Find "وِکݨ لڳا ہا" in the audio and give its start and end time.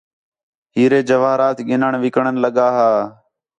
2.03-2.91